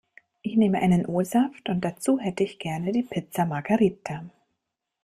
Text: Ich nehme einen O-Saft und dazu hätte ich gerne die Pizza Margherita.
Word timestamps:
Ich 0.41 0.57
nehme 0.57 0.79
einen 0.79 1.05
O-Saft 1.05 1.69
und 1.69 1.81
dazu 1.85 2.17
hätte 2.17 2.43
ich 2.43 2.57
gerne 2.57 2.91
die 2.91 3.03
Pizza 3.03 3.45
Margherita. 3.45 4.23